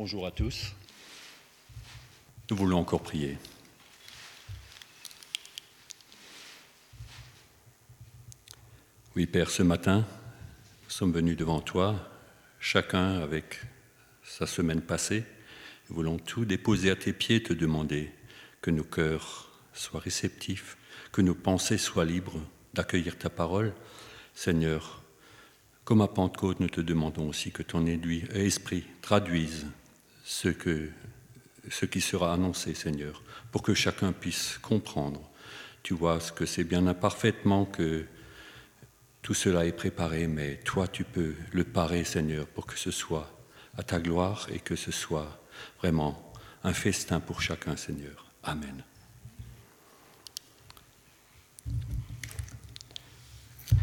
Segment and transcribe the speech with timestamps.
[0.00, 0.76] Bonjour à tous.
[2.48, 3.36] Nous voulons encore prier.
[9.16, 10.06] Oui, Père, ce matin,
[10.84, 11.96] nous sommes venus devant toi,
[12.60, 13.60] chacun avec
[14.22, 15.24] sa semaine passée.
[15.90, 18.12] Nous voulons tout déposer à tes pieds, te demander
[18.60, 20.76] que nos cœurs soient réceptifs,
[21.10, 22.40] que nos pensées soient libres
[22.72, 23.74] d'accueillir ta parole.
[24.32, 25.02] Seigneur,
[25.82, 29.66] comme à Pentecôte, nous te demandons aussi que ton esprit traduise
[30.28, 35.22] ce, qui sera annoncé, Seigneur, pour que chacun puisse comprendre.
[35.82, 38.04] Tu vois ce que c'est bien imparfaitement que
[39.22, 43.32] tout cela est préparé, mais toi, tu peux le parer, Seigneur, pour que ce soit
[43.78, 45.42] à ta gloire et que ce soit
[45.78, 46.32] vraiment
[46.62, 48.26] un festin pour chacun, Seigneur.
[48.42, 48.84] Amen.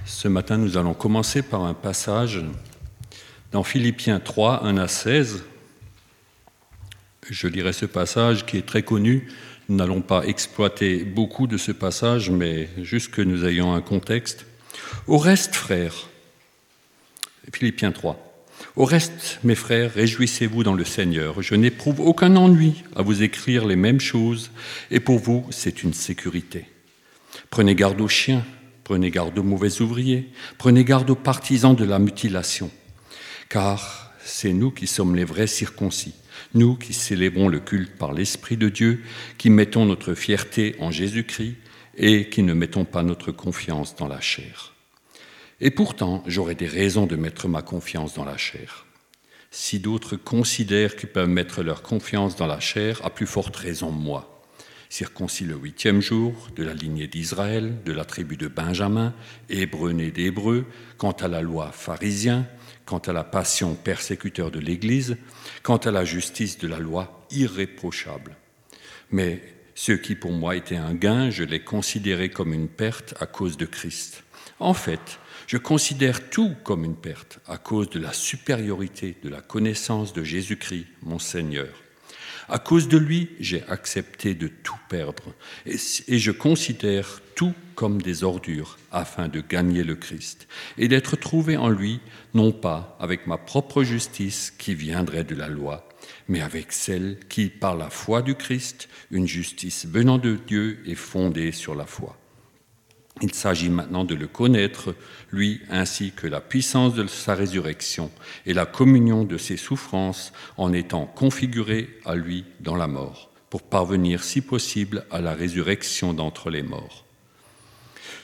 [0.06, 2.44] Ce matin, nous allons commencer par un passage
[3.52, 5.44] dans Philippiens 3, 1 à 16.
[7.30, 9.28] Je lirai ce passage qui est très connu.
[9.68, 14.46] Nous n'allons pas exploiter beaucoup de ce passage, mais juste que nous ayons un contexte.
[15.08, 16.08] Au reste, frères,
[17.52, 18.26] Philippiens 3,
[18.76, 21.42] au reste, mes frères, réjouissez-vous dans le Seigneur.
[21.42, 24.52] Je n'éprouve aucun ennui à vous écrire les mêmes choses,
[24.92, 26.66] et pour vous, c'est une sécurité.
[27.50, 28.46] Prenez garde aux chiens,
[28.84, 32.70] prenez garde aux mauvais ouvriers, prenez garde aux partisans de la mutilation,
[33.50, 36.14] car c'est nous qui sommes les vrais circoncis,
[36.54, 39.02] nous qui célébrons le culte par l'Esprit de Dieu,
[39.38, 41.56] qui mettons notre fierté en Jésus-Christ
[41.98, 44.74] et qui ne mettons pas notre confiance dans la chair.
[45.62, 48.86] Et pourtant, j'aurais des raisons de mettre ma confiance dans la chair.
[49.52, 53.90] Si d'autres considèrent qu'ils peuvent mettre leur confiance dans la chair, à plus forte raison
[53.92, 54.35] moi.
[54.96, 59.14] Circoncis le huitième jour, de la lignée d'Israël, de la tribu de Benjamin,
[59.50, 60.66] hébreu né d'hébreu,
[60.98, 62.48] quant à la loi pharisien,
[62.86, 65.18] quant à la passion persécuteur de l'Église,
[65.64, 68.38] quant à la justice de la loi irréprochable.
[69.12, 69.42] Mais
[69.74, 73.58] ce qui pour moi était un gain, je l'ai considéré comme une perte à cause
[73.58, 74.24] de Christ.
[74.60, 79.42] En fait, je considère tout comme une perte à cause de la supériorité de la
[79.42, 81.85] connaissance de Jésus-Christ, mon Seigneur.
[82.48, 85.34] À cause de lui, j'ai accepté de tout perdre
[85.66, 85.78] et,
[86.20, 90.48] je considère tout comme des ordures afin de gagner le Christ
[90.78, 92.00] et d'être trouvé en lui,
[92.34, 95.90] non pas avec ma propre justice qui viendrait de la loi,
[96.28, 100.96] mais avec celle qui, par la foi du Christ, une justice venant de Dieu est
[100.96, 102.18] fondée sur la foi.
[103.22, 104.94] Il s'agit maintenant de le connaître,
[105.32, 108.12] lui, ainsi que la puissance de sa résurrection
[108.46, 113.64] et la communion de ses souffrances en étant configuré à lui dans la mort, pour
[113.64, 117.06] parvenir, si possible, à la résurrection d'entre les morts.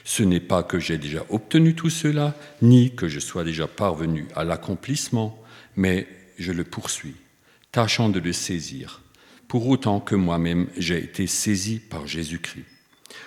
[0.04, 4.26] Ce n'est pas que j'ai déjà obtenu tout cela, ni que je sois déjà parvenu
[4.34, 5.42] à l'accomplissement,
[5.74, 6.06] mais
[6.38, 7.16] je le poursuis,
[7.70, 9.00] tâchant de le saisir,
[9.48, 12.66] pour autant que moi-même j'ai été saisi par Jésus-Christ.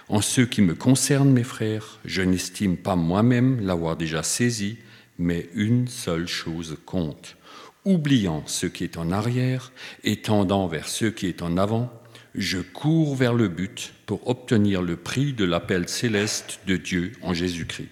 [0.07, 4.77] En ce qui me concerne, mes frères, je n'estime pas moi-même l'avoir déjà saisi,
[5.17, 7.37] mais une seule chose compte.
[7.85, 9.71] Oubliant ce qui est en arrière
[10.03, 11.91] et tendant vers ce qui est en avant,
[12.33, 17.33] je cours vers le but pour obtenir le prix de l'appel céleste de Dieu en
[17.33, 17.89] Jésus-Christ.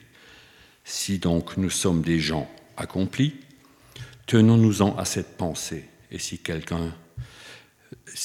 [0.83, 3.35] Si donc nous sommes des gens accomplis,
[4.25, 5.85] tenons-nous-en à cette pensée.
[6.11, 6.93] Et si quelqu'un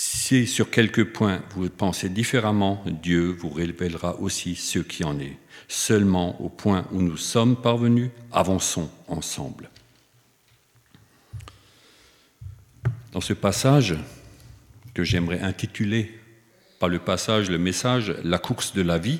[0.00, 5.36] si sur quelques points vous pensez différemment, Dieu vous révélera aussi ce qui en est.
[5.66, 9.68] Seulement au point où nous sommes parvenus, avançons ensemble.
[13.10, 13.96] Dans ce passage
[14.94, 16.16] que j'aimerais intituler
[16.78, 19.18] par le passage, le message, la course de la vie,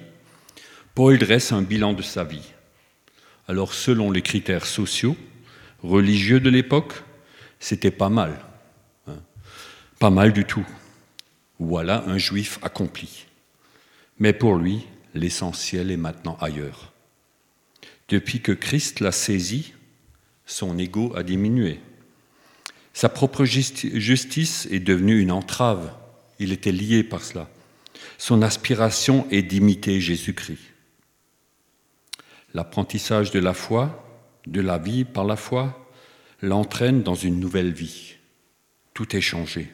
[0.95, 2.53] Paul dresse un bilan de sa vie.
[3.49, 5.17] Alors selon les critères sociaux,
[5.83, 6.93] religieux de l'époque,
[7.59, 8.39] c'était pas mal.
[9.99, 10.65] Pas mal du tout.
[11.59, 13.27] Voilà un juif accompli.
[14.21, 16.93] Mais pour lui, l'essentiel est maintenant ailleurs.
[18.09, 19.75] Depuis que Christ l'a saisi,
[20.47, 21.81] son ego a diminué.
[22.93, 25.93] Sa propre justice est devenue une entrave.
[26.39, 27.51] Il était lié par cela.
[28.19, 30.63] Son aspiration est d'imiter Jésus-Christ.
[32.55, 34.05] L'apprentissage de la foi,
[34.47, 35.91] de la vie par la foi,
[36.41, 38.15] l'entraîne dans une nouvelle vie.
[38.95, 39.73] Tout est changé.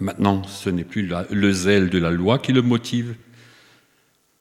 [0.00, 3.14] Maintenant, ce n'est plus le zèle de la loi qui le motive.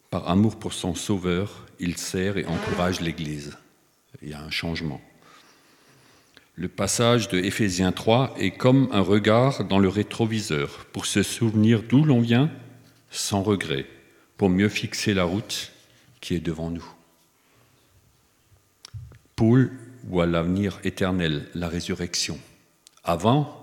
[0.09, 3.57] Par amour pour son Sauveur, il sert et encourage l'Église.
[4.21, 5.01] Il y a un changement.
[6.55, 11.81] Le passage de Éphésiens 3 est comme un regard dans le rétroviseur pour se souvenir
[11.81, 12.51] d'où l'on vient
[13.09, 13.85] sans regret,
[14.37, 15.71] pour mieux fixer la route
[16.21, 16.85] qui est devant nous.
[19.35, 19.71] Paul
[20.03, 22.39] voit l'avenir éternel, la résurrection.
[23.03, 23.62] Avant,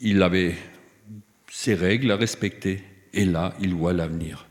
[0.00, 0.56] Il avait
[1.50, 2.82] ses règles à respecter,
[3.12, 4.46] et là, il voit l'avenir.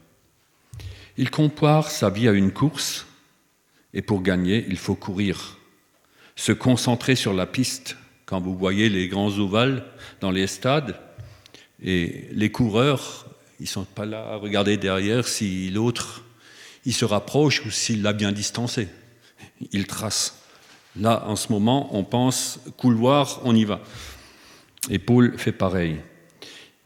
[1.17, 3.07] Il compare sa vie à une course,
[3.93, 5.57] et pour gagner, il faut courir,
[6.35, 7.97] se concentrer sur la piste.
[8.25, 9.85] Quand vous voyez les grands ovales
[10.21, 10.99] dans les stades,
[11.81, 13.25] et les coureurs,
[13.59, 16.23] ils ne sont pas là à regarder derrière si l'autre
[16.85, 18.87] il se rapproche ou s'il l'a bien distancé.
[19.71, 20.41] Il trace.
[20.95, 23.81] Là, en ce moment, on pense couloir, on y va.
[24.89, 25.97] Et Paul fait pareil.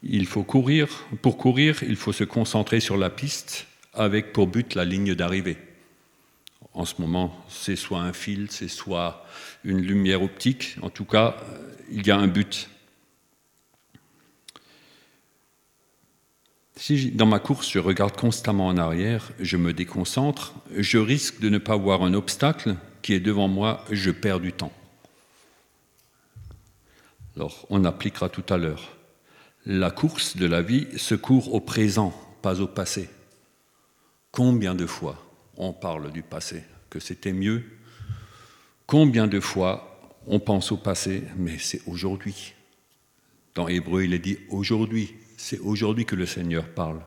[0.04, 1.06] Il faut courir.
[1.22, 5.58] Pour courir, il faut se concentrer sur la piste avec pour but la ligne d'arrivée.
[6.74, 9.26] En ce moment, c'est soit un fil, c'est soit
[9.64, 10.76] une lumière optique.
[10.82, 11.38] En tout cas,
[11.92, 12.70] il y a un but.
[16.76, 21.48] Si dans ma course je regarde constamment en arrière, je me déconcentre, je risque de
[21.48, 24.74] ne pas voir un obstacle qui est devant moi, je perds du temps.
[27.36, 28.96] Alors, on appliquera tout à l'heure.
[29.66, 33.10] La course de la vie se court au présent, pas au passé.
[34.32, 35.24] Combien de fois
[35.58, 37.64] on parle du passé, que c'était mieux?
[38.86, 42.54] Combien de fois on pense au passé, mais c'est aujourd'hui?
[43.56, 47.02] Dans Hébreu, il est dit aujourd'hui, c'est aujourd'hui que le Seigneur parle.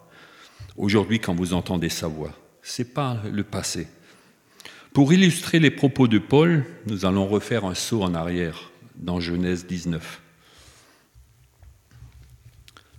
[0.77, 2.33] Aujourd'hui, quand vous entendez sa voix,
[2.63, 3.87] c'est pas le passé.
[4.93, 9.67] Pour illustrer les propos de Paul, nous allons refaire un saut en arrière dans Genèse
[9.67, 10.21] 19.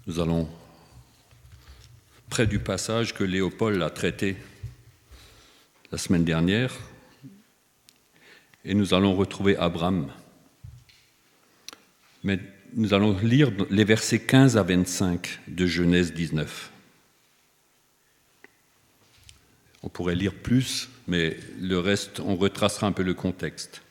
[0.07, 0.49] Nous allons
[2.29, 4.37] près du passage que Léopold a traité
[5.91, 6.73] la semaine dernière,
[8.65, 10.11] et nous allons retrouver Abraham.
[12.23, 12.39] Mais
[12.73, 16.71] nous allons lire les versets 15 à 25 de Genèse 19.
[19.83, 23.81] On pourrait lire plus, mais le reste, on retracera un peu le contexte.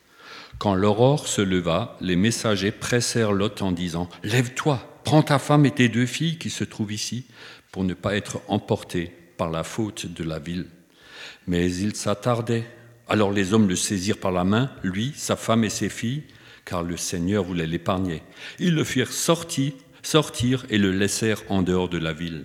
[0.59, 5.71] Quand l'aurore se leva, les messagers pressèrent Lot en disant Lève-toi, Prends ta femme et
[5.71, 7.27] tes deux filles qui se trouvent ici
[7.71, 10.67] pour ne pas être emportés par la faute de la ville.
[11.47, 12.65] Mais il s'attardait.
[13.07, 16.25] Alors les hommes le saisirent par la main, lui, sa femme et ses filles,
[16.65, 18.25] car le Seigneur voulait l'épargner.
[18.59, 22.45] Ils le firent sortir, sortir et le laissèrent en dehors de la ville.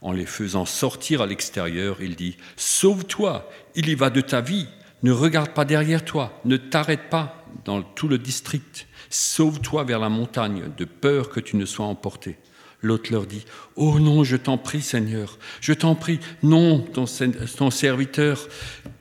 [0.00, 4.68] En les faisant sortir à l'extérieur, il dit Sauve-toi, il y va de ta vie.
[5.02, 8.86] Ne regarde pas derrière toi, ne t'arrête pas dans tout le district.
[9.08, 12.38] Sauve-toi vers la montagne, de peur que tu ne sois emporté.
[12.82, 13.44] L'autre leur dit,
[13.76, 18.48] Oh non, je t'en prie, Seigneur, je t'en prie, non, ton, serviteur,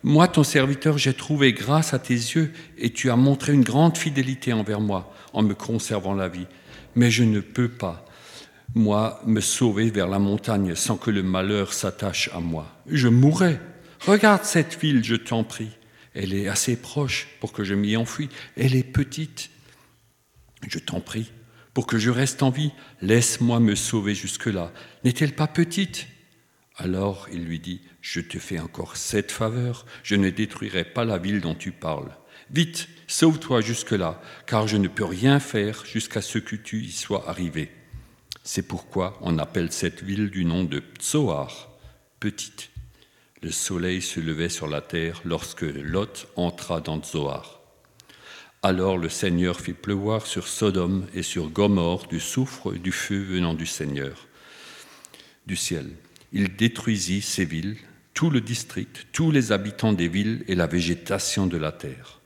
[0.04, 3.98] moi, ton serviteur, j'ai trouvé grâce à tes yeux, et tu as montré une grande
[3.98, 6.48] fidélité envers moi en me conservant la vie.
[6.96, 8.06] Mais je ne peux pas,
[8.76, 12.68] moi, me sauver vers la montagne sans que le malheur s'attache à moi.
[12.88, 13.60] Je mourrai.
[14.06, 15.70] Regarde cette ville, je t'en prie.
[16.20, 18.28] Elle est assez proche pour que je m'y enfuis.
[18.58, 19.50] Elle est petite
[20.68, 21.32] je t'en prie,
[21.74, 22.72] pour que je reste en vie,
[23.02, 24.74] laisse-moi me sauver jusque-là.
[25.04, 26.08] N'est-elle pas petite?
[26.76, 31.18] Alors il lui dit, je te fais encore cette faveur, je ne détruirai pas la
[31.18, 32.12] ville dont tu parles.
[32.52, 37.30] Vite, sauve-toi jusque-là, car je ne peux rien faire jusqu'à ce que tu y sois
[37.30, 37.72] arrivé.
[38.44, 41.70] C'est pourquoi on appelle cette ville du nom de Tsoar,
[42.20, 42.72] petite.
[43.42, 47.62] Le soleil se levait sur la terre lorsque Lot entra dans Zoar.
[48.62, 53.22] Alors le Seigneur fit pleuvoir sur Sodome et sur Gomorre du soufre et du feu
[53.22, 54.28] venant du Seigneur,
[55.46, 55.90] du ciel.
[56.34, 57.78] Il détruisit ces villes,
[58.14, 62.20] tout le district, tous les habitants des villes et la végétation de la terre.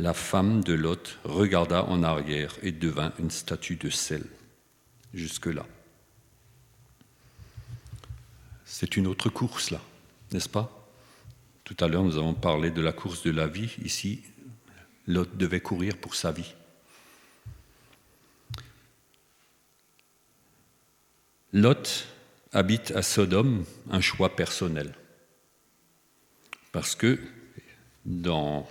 [0.00, 4.24] La femme de Lot regarda en arrière et devint une statue de sel.
[5.14, 5.66] Jusque-là.
[8.64, 9.80] C'est une autre course, là,
[10.32, 10.88] n'est-ce pas?
[11.64, 13.76] Tout à l'heure, nous avons parlé de la course de la vie.
[13.84, 14.22] Ici,
[15.06, 16.54] Lot devait courir pour sa vie.
[21.52, 22.06] Lot
[22.52, 24.94] habite à Sodome, un choix personnel.
[26.72, 27.18] Parce que
[28.04, 28.68] dans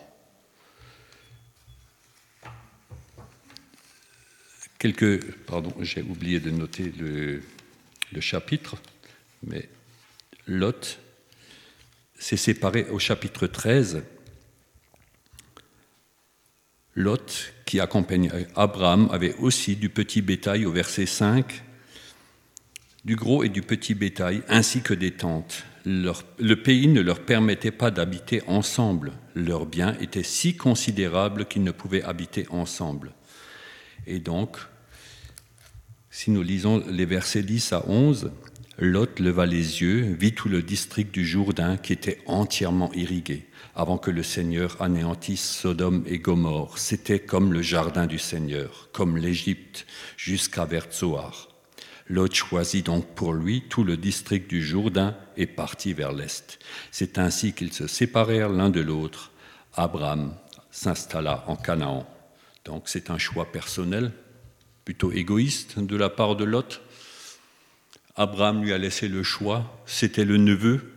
[4.78, 5.34] quelques...
[5.46, 7.42] Pardon, j'ai oublié de noter le,
[8.20, 8.78] chapitre,
[9.44, 9.70] mais
[10.48, 11.00] Lot
[12.18, 14.04] s'est séparé au chapitre 13
[16.96, 21.64] Lot, qui accompagne Abraham, avait aussi du petit bétail au verset 5,
[23.06, 25.64] du gros et du petit bétail, ainsi que des tentes.
[25.86, 29.14] le pays ne leur permettait pas d'habiter ensemble.
[29.36, 33.14] Leurs biens étaient si considérables qu'ils ne pouvaient habiter ensemble.
[34.08, 34.58] Et donc,
[36.10, 38.32] si nous lisons les versets 10 à 11,
[38.80, 43.98] Lot leva les yeux, vit tout le district du Jourdain qui était entièrement irrigué, avant
[43.98, 46.78] que le Seigneur anéantisse Sodome et Gomorre.
[46.78, 51.48] C'était comme le jardin du Seigneur, comme l'Égypte, jusqu'à Vertzoar.
[52.08, 56.60] Lot choisit donc pour lui tout le district du Jourdain et partit vers l'est.
[56.92, 59.32] C'est ainsi qu'ils se séparèrent l'un de l'autre.
[59.74, 60.36] Abraham
[60.70, 62.08] s'installa en Canaan.
[62.64, 64.12] Donc c'est un choix personnel,
[64.86, 66.82] plutôt égoïste de la part de Lot.
[68.18, 70.92] Abraham lui a laissé le choix, c'était le neveu.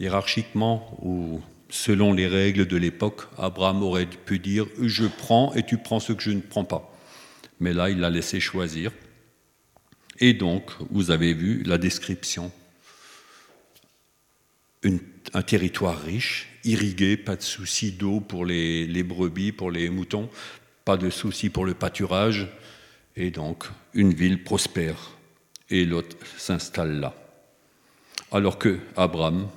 [0.00, 5.78] Hiérarchiquement ou selon les règles de l'époque, Abraham aurait pu dire je prends et tu
[5.78, 6.92] prends ce que je ne prends pas.
[7.60, 8.90] Mais là, il l'a laissé choisir.
[10.18, 12.50] Et donc, vous avez vu la description.
[15.34, 20.28] un territoire riche, irrigué, pas de souci d'eau pour les, brebis, pour les moutons,
[20.84, 22.48] pas de souci pour le pâturage,
[23.16, 25.17] et donc une ville prospère.
[25.70, 27.14] Et l'autre s'installe là.
[28.32, 29.48] Alors que Abraham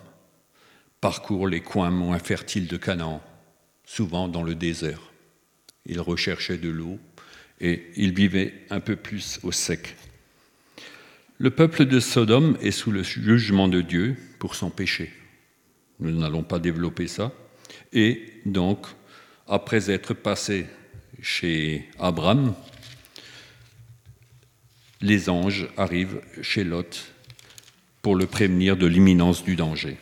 [0.99, 3.21] parcourt les coins moins fertiles de Canaan,
[3.85, 5.01] souvent dans le désert.
[5.85, 6.99] Il recherchait de l'eau
[7.59, 9.95] et il vivait un peu plus au sec.
[11.37, 15.11] Le peuple de Sodome est sous le jugement de Dieu pour son péché.
[15.99, 17.31] Nous n'allons pas développer ça.
[17.93, 18.85] Et donc,
[19.47, 20.67] après être passé
[21.21, 22.53] chez Abraham,
[25.01, 27.11] les anges arrivent chez Lot
[28.01, 29.97] pour le prévenir de l'imminence du danger,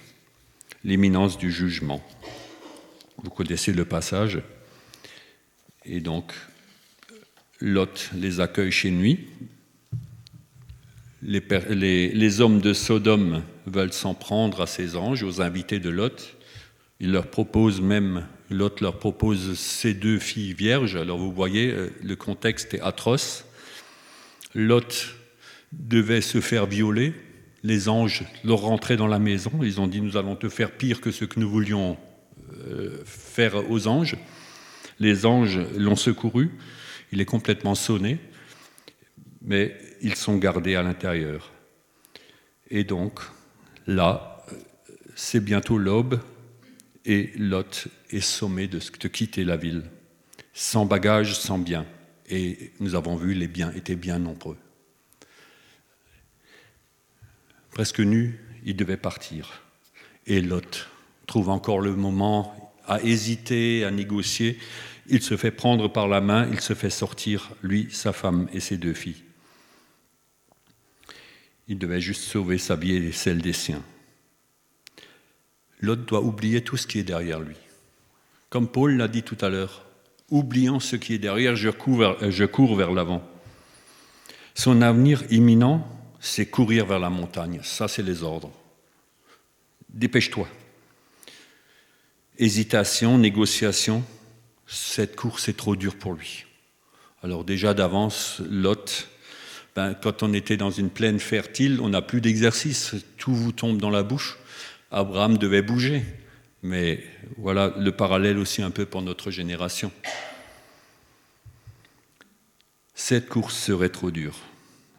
[0.83, 2.03] l'imminence du jugement.
[3.23, 4.41] Vous connaissez le passage.
[5.85, 6.33] Et donc,
[7.59, 9.27] Lot les accueille chez lui,
[11.21, 16.37] les, hommes de Sodome veulent s'en prendre à ces anges, aux invités de Lot.
[17.01, 20.95] Il leur propose même, Lot leur propose ses deux filles vierges.
[20.95, 23.45] Alors vous voyez, euh, le contexte est atroce.
[24.53, 25.15] Lot
[25.71, 27.13] devait se faire violer.
[27.63, 29.51] Les anges leur rentraient dans la maison.
[29.61, 31.97] Ils ont dit Nous allons te faire pire que ce que nous voulions
[32.67, 34.17] euh, faire aux anges.
[34.99, 36.51] Les anges l'ont secouru.
[37.11, 38.19] Il est complètement sonné.
[39.41, 41.51] Mais ils sont gardés à l'intérieur.
[42.69, 43.19] Et donc,
[43.87, 44.45] là,
[45.15, 46.19] c'est bientôt l'aube
[47.05, 49.83] et Lot est sommé de, quitter la ville,
[50.53, 51.85] sans bagages, sans biens.
[52.29, 54.57] Et nous avons vu, les biens étaient bien nombreux.
[57.71, 59.63] Presque nu, il devait partir.
[60.27, 60.87] Et Lot
[61.27, 64.59] trouve encore le moment à hésiter, à négocier.
[65.07, 68.59] Il se fait prendre par la main, il se fait sortir, lui, sa femme et
[68.59, 69.23] ses deux filles.
[71.67, 73.83] Il devait juste sauver sa vie et celle des siens.
[75.81, 77.55] L'autre doit oublier tout ce qui est derrière lui.
[78.49, 79.85] Comme Paul l'a dit tout à l'heure,
[80.31, 83.23] oubliant ce qui est derrière, je cours vers, je cours vers l'avant.
[84.55, 85.87] Son avenir imminent,
[86.19, 87.61] c'est courir vers la montagne.
[87.63, 88.51] Ça, c'est les ordres.
[89.89, 90.47] Dépêche-toi.
[92.37, 94.03] Hésitation, négociation,
[94.67, 96.45] cette course est trop dure pour lui.
[97.23, 99.09] Alors déjà d'avance, Lot
[99.75, 103.79] ben, quand on était dans une plaine fertile, on n'a plus d'exercice, tout vous tombe
[103.79, 104.37] dans la bouche.
[104.91, 106.03] Abraham devait bouger,
[106.63, 107.03] mais
[107.37, 109.91] voilà le parallèle aussi un peu pour notre génération.
[112.93, 114.35] Cette course serait trop dure.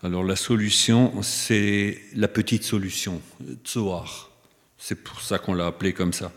[0.03, 3.21] Alors la solution, c'est la petite solution,
[3.65, 4.31] Tzoar.
[4.79, 6.33] C'est pour ça qu'on l'a appelée comme ça.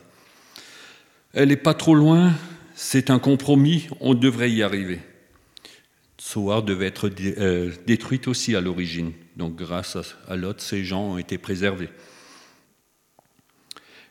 [1.33, 2.33] Elle n'est pas trop loin,
[2.75, 4.99] c'est un compromis, on devrait y arriver.
[6.17, 9.13] Soar devait être euh, détruite aussi à l'origine.
[9.35, 11.89] Donc grâce à Lot, ces gens ont été préservés.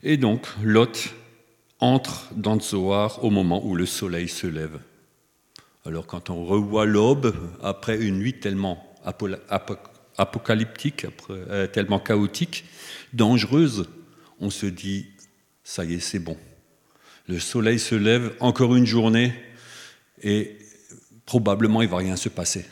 [0.03, 1.15] Et donc Lot
[1.79, 4.79] entre dans Zoar au moment où le soleil se lève.
[5.85, 8.95] Alors quand on revoit l'aube après une nuit tellement
[10.17, 12.65] apocalyptique, euh, tellement chaotique,
[13.13, 13.89] dangereuse,
[14.39, 15.09] on se dit,
[15.65, 16.37] ça y est, c'est bon.
[17.29, 19.33] Le soleil se lève, encore une journée,
[20.23, 20.57] et
[21.27, 22.65] probablement il va rien se passer.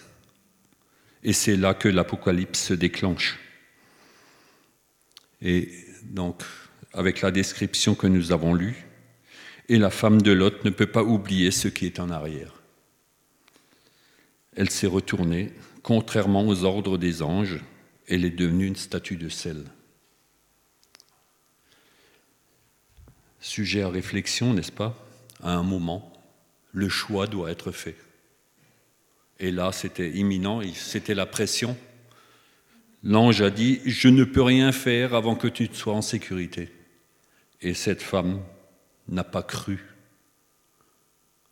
[1.22, 3.38] Et c'est là que l'Apocalypse se déclenche.
[5.42, 5.68] Et
[6.04, 6.42] donc,
[6.92, 8.87] avec la description que nous avons lue,
[9.68, 12.54] et la femme de Lot ne peut pas oublier ce qui est en arrière.
[14.56, 17.61] Elle s'est retournée, contrairement aux ordres des anges,
[18.09, 19.64] elle est devenue une statue de sel.
[23.40, 25.06] Sujet à réflexion, n'est-ce pas?
[25.42, 26.12] À un moment,
[26.73, 27.97] le choix doit être fait.
[29.38, 31.76] Et là, c'était imminent, c'était la pression.
[33.02, 36.70] L'ange a dit, je ne peux rien faire avant que tu sois en sécurité.
[37.62, 38.40] Et cette femme
[39.09, 39.85] n'a pas cru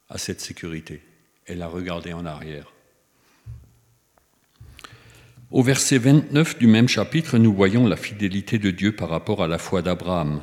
[0.08, 1.02] à cette sécurité.
[1.46, 2.72] Elle a regardé en arrière.
[5.50, 9.48] Au verset 29 du même chapitre, nous voyons la fidélité de Dieu par rapport à
[9.48, 10.42] la foi d'Abraham.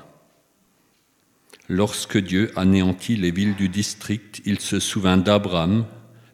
[1.67, 5.85] Lorsque Dieu anéantit les villes du district, il se souvint d'Abraham,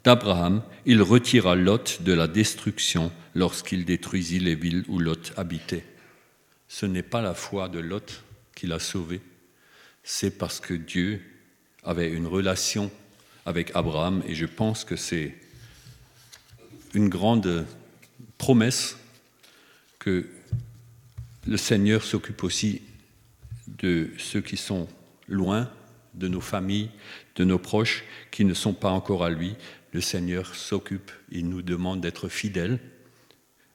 [0.03, 5.85] d'Abraham, il retira Lot de la destruction lorsqu'il détruisit les villes où Lot habitait.
[6.67, 8.23] Ce n'est pas la foi de Lot
[8.61, 9.21] qui l'a sauvé,
[10.03, 11.19] c'est parce que Dieu
[11.81, 12.91] avait une relation
[13.47, 15.35] avec Abraham et je pense que c'est
[16.93, 17.65] une grande
[18.37, 18.97] promesse
[19.97, 20.27] que
[21.47, 22.83] le Seigneur s'occupe aussi
[23.79, 24.87] de ceux qui sont
[25.27, 25.67] loin,
[26.13, 26.91] de nos familles,
[27.37, 29.55] de nos proches qui ne sont pas encore à lui.
[29.91, 32.77] Le Seigneur s'occupe, il nous demande d'être fidèles.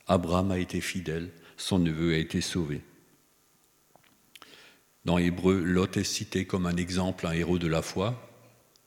[0.07, 2.83] Abraham a été fidèle, son neveu a été sauvé.
[5.07, 8.29] Dans Hébreu, Lot est cité comme un exemple, un héros de la foi.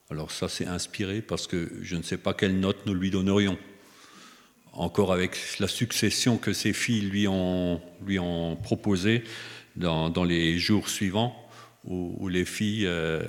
[0.10, 3.58] Alors ça, c'est inspiré parce que je ne sais pas quelle note nous lui donnerions.
[4.74, 9.24] Encore avec la succession que ses filles lui ont, lui ont proposée
[9.78, 11.34] dans, dans les jours suivants,
[11.86, 13.24] où, les filles, euh,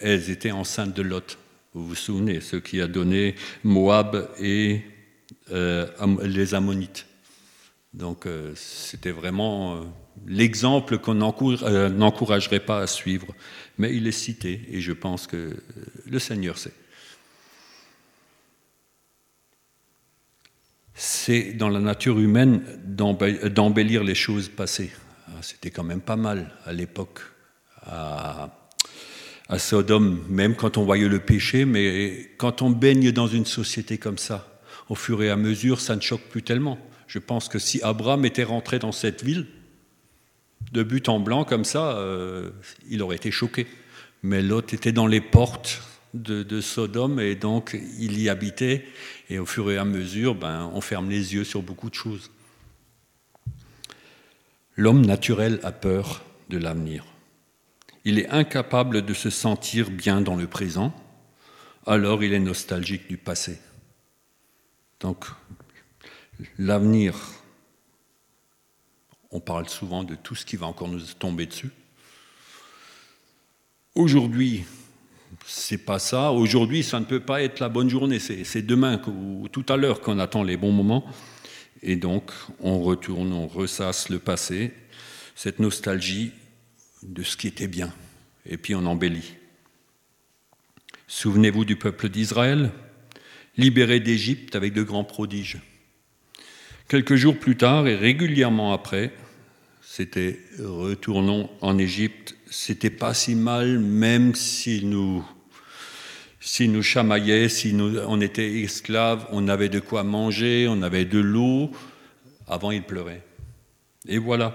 [0.00, 1.38] elles étaient enceintes de Lot.
[1.74, 4.82] Vous vous souvenez, ce qui a donné Moab et
[5.52, 5.86] euh,
[6.24, 7.06] les Ammonites.
[7.94, 9.86] Donc euh, c'était vraiment
[10.26, 13.28] l'exemple qu'on n'encouragerait pas à suivre.
[13.78, 15.56] Mais il est cité et je pense que
[16.06, 16.72] le Seigneur sait.
[20.94, 24.90] C'est dans la nature humaine d'embellir les choses passées.
[25.28, 27.20] Ah, c'était quand même pas mal à l'époque
[27.82, 28.50] à,
[29.58, 34.18] Sodome, même quand on voyait le péché, mais quand on baigne dans une société comme
[34.18, 36.78] ça, au fur et à mesure, ça ne choque plus tellement.
[37.06, 39.46] Je pense que si Abraham était rentré dans cette ville,
[40.72, 42.50] de but en blanc comme ça, euh,
[42.88, 43.66] il aurait été choqué.
[44.22, 45.82] Mais Lot était dans les portes
[46.14, 48.86] de, de, Sodome et donc il y habitait.
[49.28, 52.30] Et au fur et à mesure, ben, on ferme les yeux sur beaucoup de choses.
[54.76, 57.04] L'homme naturel a peur de l'avenir
[58.06, 60.94] il est incapable de se sentir bien dans le présent,
[61.86, 63.58] alors il est nostalgique du passé.
[65.00, 65.24] Donc,
[66.56, 67.16] l'avenir,
[69.30, 71.70] on parle souvent de tout ce qui va encore nous tomber dessus.
[73.94, 74.64] Aujourd'hui,
[75.46, 76.32] c'est pas ça.
[76.32, 78.18] Aujourd'hui, ça ne peut pas être la bonne journée.
[78.18, 81.04] C'est demain ou tout à l'heure qu'on attend les bons moments.
[81.82, 84.72] Et donc, on retourne, on ressasse le passé,
[85.34, 86.32] cette nostalgie
[87.02, 87.92] de ce qui était bien,
[88.46, 89.34] et puis on embellit.
[91.06, 92.72] Souvenez-vous du peuple d'Israël,
[93.56, 95.58] libéré d'Égypte avec de grands prodiges.
[96.88, 99.12] Quelques jours plus tard et régulièrement après,
[99.82, 105.24] c'était retournons en Égypte, c'était pas si mal, même si nous,
[106.38, 111.04] si nous chamaillaient, si nous, on était esclaves, on avait de quoi manger, on avait
[111.04, 111.72] de l'eau.
[112.46, 113.24] Avant, il pleurait.
[114.06, 114.54] Et voilà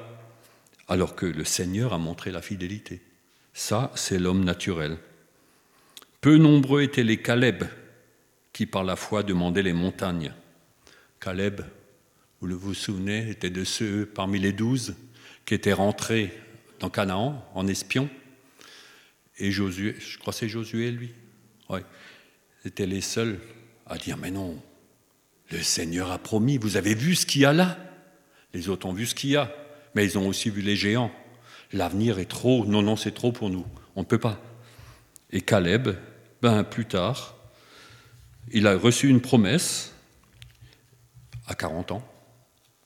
[0.87, 3.01] alors que le Seigneur a montré la fidélité.
[3.53, 4.97] Ça, c'est l'homme naturel.
[6.19, 7.63] Peu nombreux étaient les Caleb
[8.51, 10.33] qui, par la foi, demandaient les montagnes.
[11.21, 11.61] Caleb,
[12.41, 14.95] vous vous souvenez, était de ceux parmi les douze
[15.45, 16.33] qui étaient rentrés
[16.79, 18.09] dans Canaan en espion.
[19.37, 21.13] Et Josué, je crois que c'est Josué, lui.
[21.69, 21.79] Oui.
[22.63, 23.39] C'était les seuls
[23.85, 24.61] à dire Mais non,
[25.51, 27.77] le Seigneur a promis, vous avez vu ce qu'il y a là?
[28.53, 29.51] Les autres ont vu ce qu'il y a
[29.95, 31.11] mais ils ont aussi vu les géants.
[31.73, 34.39] L'avenir est trop, non, non, c'est trop pour nous, on ne peut pas.
[35.31, 35.89] Et Caleb,
[36.41, 37.35] ben, plus tard,
[38.51, 39.93] il a reçu une promesse
[41.47, 42.07] à 40 ans.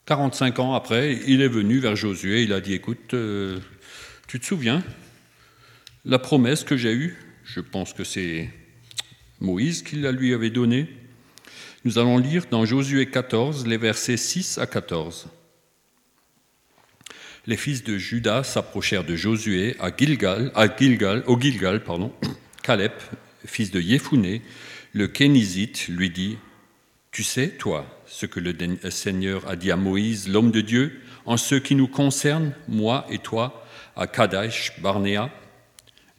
[0.05, 3.59] 45 ans après, il est venu vers Josué, il a dit, écoute, euh,
[4.27, 4.83] tu te souviens,
[6.05, 8.49] la promesse que j'ai eue, je pense que c'est
[9.39, 10.87] Moïse qui la lui avait donnée.
[11.83, 15.27] Nous allons lire dans Josué 14 les versets 6 à 14
[17.47, 22.11] les fils de Judas s'approchèrent de Josué à Gilgal, à Gilgal, au Gilgal, pardon.
[22.63, 22.91] Caleb,
[23.45, 24.41] fils de Yéphuné,
[24.93, 26.37] le Kénizite, lui dit
[27.11, 28.53] Tu sais, toi, ce que le
[28.89, 33.19] Seigneur a dit à Moïse, l'homme de Dieu, en ce qui nous concerne, moi et
[33.19, 33.65] toi,
[33.95, 35.29] à Kadesh Barnéa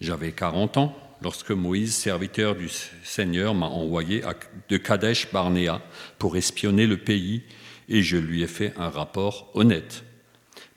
[0.01, 2.68] J'avais 40 ans lorsque Moïse, serviteur du
[3.03, 4.22] Seigneur, m'a envoyé
[4.68, 5.81] de Kadesh Barnéa
[6.18, 7.42] pour espionner le pays,
[7.88, 10.05] et je lui ai fait un rapport honnête.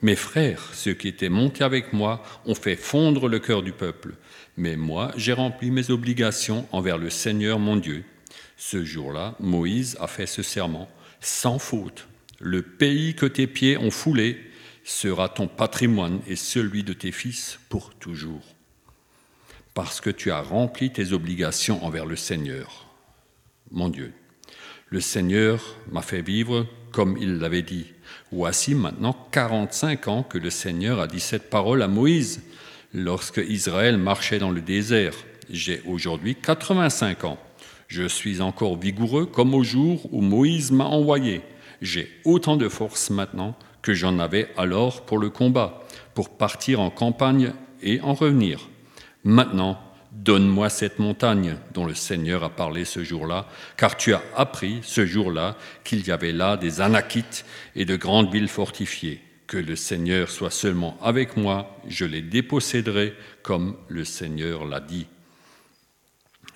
[0.01, 4.13] Mes frères, ceux qui étaient montés avec moi, ont fait fondre le cœur du peuple.
[4.55, 8.03] Mais moi, j'ai rempli mes obligations envers le Seigneur mon Dieu.
[8.55, 10.89] Ce jour-là, Moïse a fait ce serment,
[11.21, 12.07] sans faute.
[12.39, 14.39] Le pays que tes pieds ont foulé
[14.83, 18.43] sera ton patrimoine et celui de tes fils pour toujours.
[19.73, 22.87] Parce que tu as rempli tes obligations envers le Seigneur,
[23.71, 24.13] mon Dieu.
[24.89, 27.85] Le Seigneur m'a fait vivre comme il l'avait dit.
[28.31, 32.41] Voici maintenant 45 ans que le Seigneur a dit cette parole à Moïse
[32.93, 35.13] lorsque Israël marchait dans le désert.
[35.49, 37.39] J'ai aujourd'hui 85 ans.
[37.89, 41.41] Je suis encore vigoureux comme au jour où Moïse m'a envoyé.
[41.81, 46.91] J'ai autant de force maintenant que j'en avais alors pour le combat, pour partir en
[46.91, 48.69] campagne et en revenir.
[49.23, 49.77] Maintenant,
[50.11, 53.47] Donne-moi cette montagne dont le Seigneur a parlé ce jour-là,
[53.77, 58.33] car tu as appris ce jour-là qu'il y avait là des Anakites et de grandes
[58.33, 59.21] villes fortifiées.
[59.45, 65.07] Que le Seigneur soit seulement avec moi, je les déposséderai comme le Seigneur l'a dit.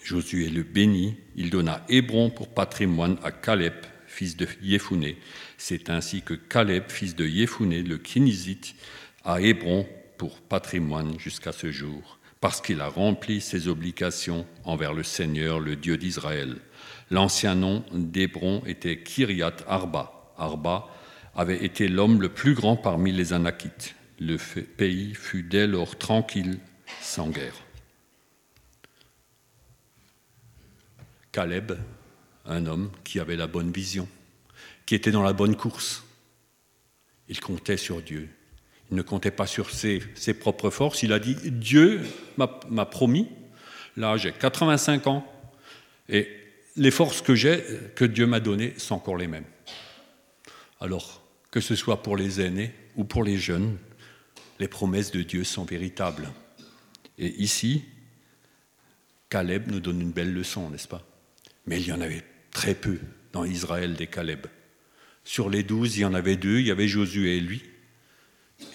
[0.03, 3.73] Josué le bénit, il donna Hébron pour patrimoine à Caleb,
[4.05, 5.17] fils de Yéphuné.
[5.57, 8.75] C'est ainsi que Caleb, fils de Yéphuné, le Kinisite,
[9.23, 9.87] a Hébron
[10.17, 15.77] pour patrimoine jusqu'à ce jour parce qu'il a rempli ses obligations envers le Seigneur, le
[15.77, 16.57] Dieu d'Israël.
[17.09, 20.33] L'ancien nom d'Hébron était Kiriat Arba.
[20.37, 20.89] Arba
[21.35, 23.95] avait été l'homme le plus grand parmi les Anakites.
[24.19, 24.35] Le
[24.65, 26.59] pays fut dès lors tranquille,
[26.99, 27.55] sans guerre.
[31.33, 31.73] Caleb,
[32.45, 34.07] un homme qui avait la bonne vision,
[34.85, 36.05] qui était dans la bonne course.
[37.27, 38.29] Il comptait sur Dieu,
[38.91, 39.99] il ne comptait pas sur ses,
[40.39, 41.01] propres forces.
[41.01, 42.01] Il a dit Dieu
[42.37, 43.27] m'a promis,
[43.97, 45.27] là j'ai 85 ans,
[46.07, 46.29] et
[46.75, 47.63] les forces que j'ai,
[47.95, 49.45] que Dieu m'a données, sont encore les mêmes.
[50.79, 53.77] Alors, que ce soit pour les aînés ou pour les jeunes,
[54.59, 56.29] les promesses de Dieu sont véritables.
[57.17, 57.85] Et ici,
[59.29, 61.03] Caleb nous donne une belle leçon, n'est-ce pas?
[61.65, 62.99] Mais il y en avait très peu
[63.31, 64.47] dans Israël des Caleb.
[65.23, 67.63] Sur les douze, il y en avait deux, il y avait Josué et lui.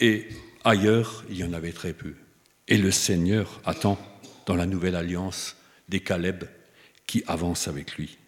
[0.00, 0.28] Et
[0.64, 2.14] ailleurs, il y en avait très peu.
[2.66, 3.98] Et le Seigneur attend
[4.46, 5.56] dans la nouvelle alliance
[5.88, 6.44] des Caleb
[7.06, 8.18] qui avancent avec lui.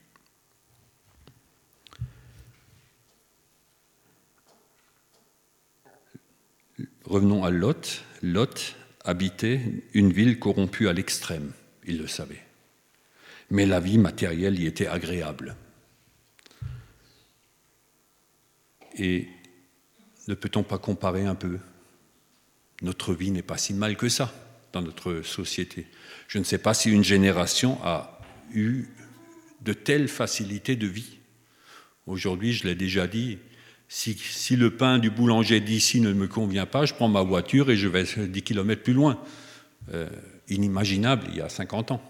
[7.05, 8.05] Revenons à Lot.
[8.23, 9.61] Lot habitait
[9.95, 11.53] une ville corrompue à l'extrême,
[11.87, 12.50] il le savait.
[13.51, 15.57] Mais la vie matérielle y était agréable.
[18.97, 19.29] Et
[20.29, 21.59] ne peut-on pas comparer un peu?
[22.83, 24.33] Notre vie n'est pas si mal que ça
[24.73, 25.87] dans notre société.
[26.29, 28.21] Je ne sais pas si une génération a
[28.53, 28.89] eu
[29.63, 31.19] de telles facilités de vie.
[32.07, 33.39] Aujourd'hui, je l'ai déjà dit,
[33.89, 37.77] si, le pain du boulanger d'ici ne me convient pas, je prends ma voiture et
[37.77, 39.21] je vais 10 km plus loin.
[39.93, 40.09] Euh,
[40.49, 42.10] inimaginable il y a 50 ans.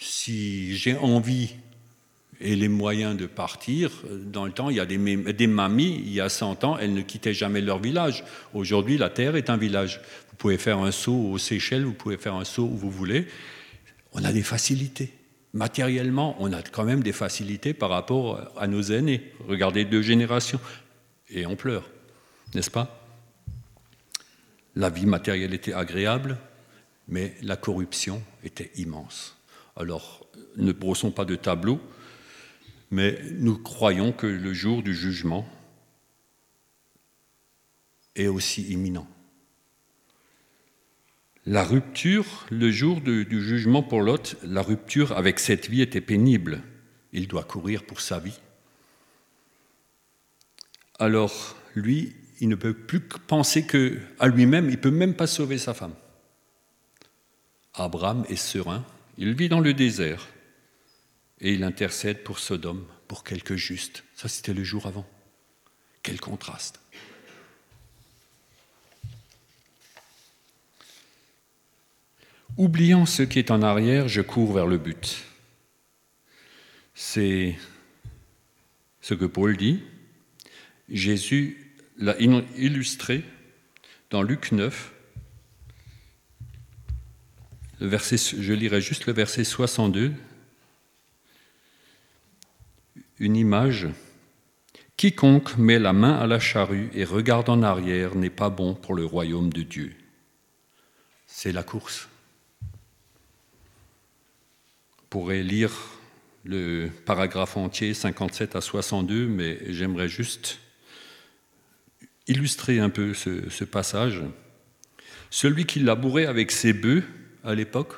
[0.00, 1.54] Si j'ai envie
[2.40, 3.90] et les moyens de partir.
[4.10, 7.02] Dans le temps, il y a des, mamies, il y a 100 ans, elles ne
[7.02, 8.24] quittaient jamais leur village.
[8.54, 10.00] Aujourd'hui, la Terre est un village.
[10.30, 13.26] Vous pouvez faire un saut aux Seychelles, vous pouvez faire un saut où vous voulez.
[14.12, 15.12] On a des facilités.
[15.52, 19.32] Matériellement, on a quand même des facilités par rapport à nos aînés.
[19.46, 20.60] Regardez deux générations.
[21.28, 21.88] Et on pleure,
[22.54, 23.04] n'est-ce pas?
[24.76, 26.38] La vie matérielle était agréable,
[27.08, 29.36] mais la corruption était immense.
[29.76, 31.80] Alors, ne brossons pas de tableau,
[32.90, 35.48] mais nous croyons que le jour du jugement
[38.16, 39.08] est aussi imminent.
[41.46, 46.62] La rupture, le jour du, jugement pour Lot, la rupture avec cette vie était pénible.
[47.12, 48.38] Il doit courir pour sa vie.
[50.98, 55.26] Alors, lui, il ne peut plus penser que à lui-même, il ne peut même pas
[55.26, 55.94] sauver sa femme.
[57.74, 58.84] Abraham est serein,
[59.18, 60.28] il vit dans le désert,
[61.40, 64.04] et il intercède pour Sodome, pour quelques justes.
[64.14, 65.06] Ça, c'était le jour avant.
[66.02, 66.80] Quel contraste.
[72.56, 75.24] Oubliant ce qui est en arrière, je cours vers le but.
[76.94, 77.56] C'est
[79.00, 79.82] ce que Paul dit.
[80.88, 83.24] Jésus l'a illustré
[84.10, 84.92] dans Luc 9.
[87.80, 90.12] Je lirai juste le verset 62
[93.20, 93.88] une image.
[94.96, 98.94] Quiconque met la main à la charrue et regarde en arrière n'est pas bon pour
[98.94, 99.92] le royaume de Dieu.
[101.26, 102.08] C'est la course.
[104.98, 105.72] On pourrait lire
[106.44, 110.58] le paragraphe entier 57 à 62, mais j'aimerais juste
[112.26, 114.22] illustrer un peu ce, ce passage.
[115.30, 117.04] Celui qui labourait avec ses bœufs
[117.44, 117.94] à l'époque,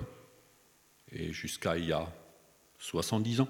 [1.11, 2.11] et jusqu'à il y a
[2.78, 3.48] 70 ans,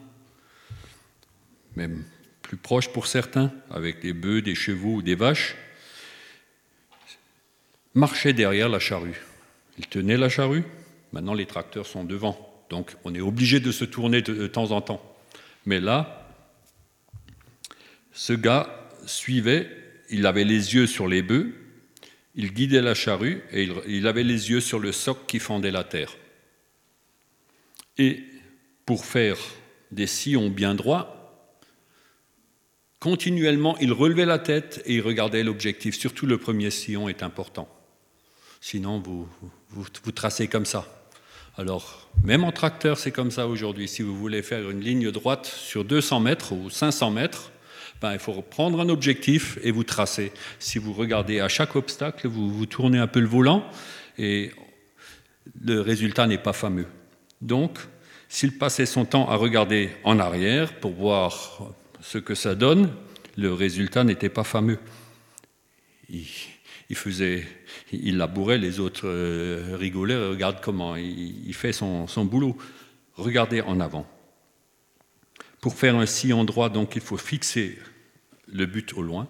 [1.76, 2.04] même
[2.42, 5.56] plus proche pour certains, avec des bœufs, des chevaux ou des vaches,
[7.94, 9.20] marchait derrière la charrue.
[9.78, 10.64] Il tenait la charrue,
[11.12, 14.80] maintenant les tracteurs sont devant, donc on est obligé de se tourner de temps en
[14.80, 15.02] temps.
[15.66, 16.22] Mais là,
[18.12, 18.68] Ce gars
[19.06, 19.68] suivait,
[20.10, 21.54] il avait les yeux sur les bœufs,
[22.34, 25.84] il guidait la charrue et il, avait les yeux sur le soc qui fendait la
[25.84, 26.16] terre.
[27.98, 28.22] Et
[28.86, 29.36] pour faire
[29.90, 31.50] des sillons bien droits,
[33.00, 35.98] continuellement, il relevait la tête et il regardait l'objectif.
[35.98, 37.68] Surtout le premier sillon est important.
[38.60, 39.28] Sinon, vous,
[39.70, 40.86] vous, vous tracez comme ça.
[41.58, 43.88] Alors, même en tracteur, c'est comme ça aujourd'hui.
[43.88, 47.52] Si vous voulez faire une ligne droite sur 200 mètres ou 500 mètres,
[48.12, 50.32] il faut prendre un objectif et vous tracer.
[50.58, 53.64] Si vous regardez à chaque obstacle, vous, vous tournez un peu le volant
[54.18, 54.50] et
[55.60, 56.86] le résultat n'est pas fameux.
[57.40, 57.78] Donc,
[58.28, 62.90] s'il passait son temps à regarder en arrière pour voir ce que ça donne,
[63.36, 64.78] le résultat n'était pas fameux.
[66.08, 66.26] Il,
[66.92, 67.46] il faisait,
[67.90, 72.54] il labourait, les autres euh, rigolaient, regarde comment il, fait son, boulot.
[73.14, 74.06] Regardez en avant.
[75.62, 77.78] Pour faire un sillon droit, donc, il faut fixer
[78.52, 79.28] le but au loin.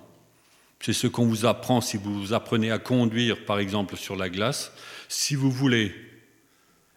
[0.81, 4.73] C'est ce qu'on vous apprend si vous apprenez à conduire, par exemple, sur la glace.
[5.09, 5.95] Si vous voulez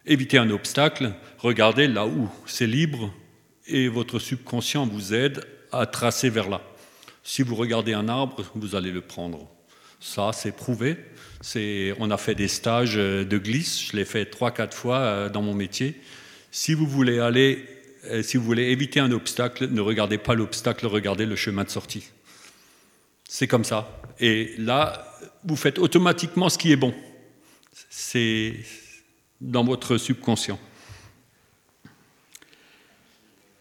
[0.06, 3.12] éviter un obstacle, regardez là où c'est libre
[3.66, 6.60] et votre subconscient vous aide à tracer vers là.
[7.22, 9.48] Si vous regardez un arbre, vous allez le prendre.
[10.00, 10.96] Ça, c'est prouvé.
[11.98, 15.28] On a fait des stages euh, de glisse, je l'ai fait trois, quatre fois euh,
[15.28, 16.00] dans mon métier.
[16.50, 17.64] Si vous voulez aller,
[18.06, 21.70] euh, si vous voulez éviter un obstacle, ne regardez pas l'obstacle, regardez le chemin de
[21.70, 22.10] sortie.
[23.28, 24.00] C'est comme ça.
[24.18, 25.06] Et là,
[25.44, 26.94] vous faites automatiquement ce qui est bon.
[27.90, 28.54] C'est
[29.40, 30.58] dans votre subconscient.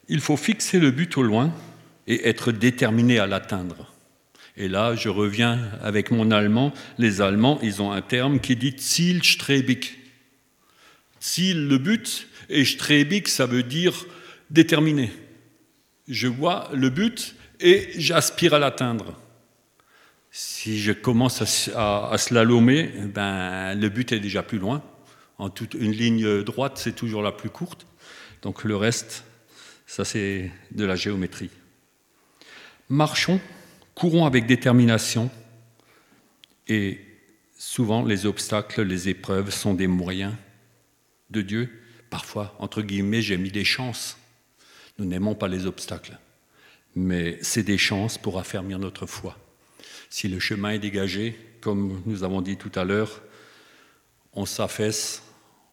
[0.08, 1.54] Il faut fixer le but au loin
[2.08, 3.91] et être déterminé à l'atteindre.
[4.58, 6.73] Et là, je reviens avec mon allemand.
[6.97, 9.97] Les Allemands, ils ont un terme qui dit Zielstrebig.
[11.21, 14.06] Ziel, le but, et Strebig, ça veut dire
[14.49, 15.12] déterminé.
[16.08, 19.19] Je vois le but et j'aspire à l'atteindre.
[20.37, 24.83] Si je commence à, à, slalomer, ben, le but est déjà plus loin.
[25.37, 27.87] En toute une ligne droite, c'est toujours la plus courte.
[28.41, 29.23] Donc le reste,
[29.87, 31.51] ça c'est de la géométrie.
[32.89, 33.39] Marchons
[33.93, 35.31] Courons avec détermination
[36.67, 36.99] et
[37.57, 40.33] souvent les obstacles, les épreuves sont des moyens
[41.29, 41.69] de Dieu.
[42.09, 44.17] Parfois, entre guillemets, j'ai mis des chances.
[44.99, 46.19] Nous n'aimons pas les obstacles,
[46.93, 49.37] mais c'est des chances pour affermir notre foi.
[50.15, 53.21] Si le chemin est dégagé, comme nous avons dit tout à l'heure,
[54.32, 55.23] on s'affaisse,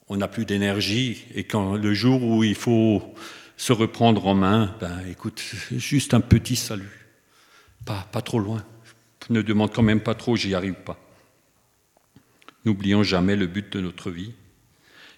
[0.09, 3.15] on n'a plus d'énergie, et quand le jour où il faut
[3.57, 7.07] se reprendre en main, ben écoute, juste un petit salut.
[7.85, 8.65] Pas, pas trop loin.
[9.31, 10.99] Ne demande quand même pas trop, j'y arrive pas.
[12.65, 14.33] N'oublions jamais le but de notre vie,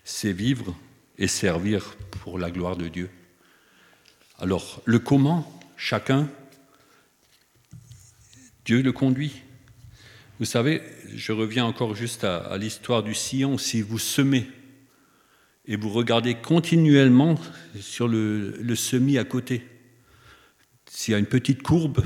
[0.05, 0.77] c'est vivre
[1.17, 3.09] et servir pour la gloire de Dieu.
[4.39, 6.29] Alors, le comment, chacun,
[8.64, 9.42] Dieu le conduit.
[10.38, 10.83] Vous savez,
[11.14, 13.59] je reviens encore juste à, l'histoire du sillon.
[13.59, 14.46] Si vous semez
[15.66, 17.37] et vous regardez continuellement
[17.81, 19.66] sur le, le semis à côté,
[20.90, 22.03] s'il y a une petite courbe,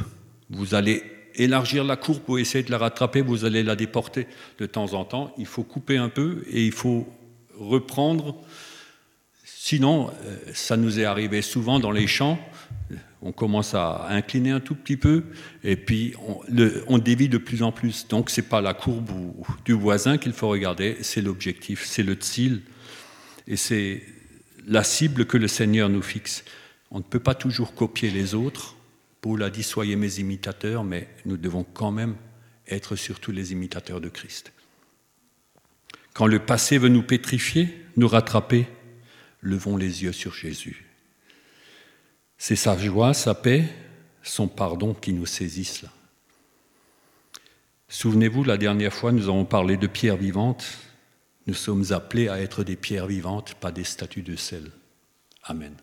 [0.51, 1.03] vous allez
[1.35, 4.27] élargir la courbe pour essayer de la rattraper, vous allez la déporter
[4.59, 5.33] de temps en temps.
[5.39, 7.09] Il faut couper un peu et il faut
[7.57, 8.37] reprendre.
[9.45, 12.39] Sinon, euh, ça nous est arrivé souvent dans les champs,
[13.21, 15.25] on commence à incliner un tout petit peu
[15.65, 16.15] et puis
[16.87, 18.07] on, dévie de plus en plus.
[18.09, 19.11] Donc ce n'est pas la courbe
[19.65, 22.63] du voisin qu'il faut regarder, c'est l'objectif, c'est le tsile
[23.47, 24.03] et c'est
[24.67, 26.45] la cible que le Seigneur nous fixe.
[26.91, 28.77] On ne peut pas toujours copier les autres,
[29.21, 32.15] Paul a dit Soyez mes imitateurs, mais nous devons quand même
[32.69, 34.53] être surtout les imitateurs de Christ.
[36.15, 38.67] Quand le passé veut nous pétrifier, nous rattraper,
[39.41, 40.88] levons les yeux sur Jésus.
[42.39, 43.65] C'est sa joie, sa paix,
[44.23, 45.85] son pardon qui nous saisissent.
[47.89, 50.65] Souvenez-vous, la dernière fois, nous avons parlé de pierres vivantes.
[51.47, 54.71] Nous sommes appelés à être des pierres vivantes, pas des statues de sel.
[55.43, 55.75] Amen.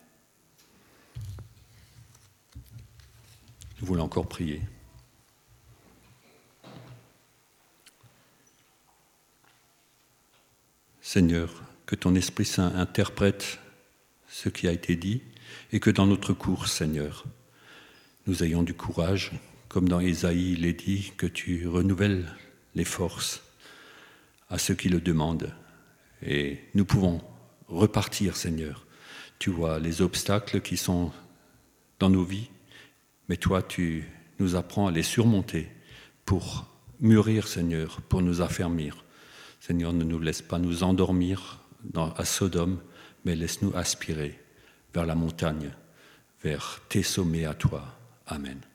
[3.80, 4.62] Vous voulez encore prier.
[11.02, 13.60] Seigneur, que ton Esprit Saint interprète
[14.30, 15.22] ce qui a été dit
[15.76, 17.26] et que dans notre course, Seigneur,
[18.28, 19.34] nous ayons du courage,
[19.68, 22.34] comme dans Ésaïe il est dit, que tu renouvelles
[22.76, 23.44] les forces
[24.50, 25.54] à ceux qui le demandent.
[26.26, 27.22] Et nous pouvons
[27.68, 28.88] repartir, Seigneur.
[29.38, 31.12] Tu vois les obstacles qui sont
[32.00, 32.50] dans nos vies,
[33.28, 34.06] mais toi, tu
[34.40, 35.68] nous apprends à les surmonter
[36.24, 39.04] pour mûrir, Seigneur, pour nous affermir.
[39.60, 41.60] Seigneur, ne nous laisse pas nous endormir
[41.94, 42.80] à Sodome,
[43.26, 44.40] mais laisse-nous aspirer
[44.96, 45.72] vers la montagne,
[46.42, 47.84] vers tes sommets à toi.
[48.28, 48.66] Amen.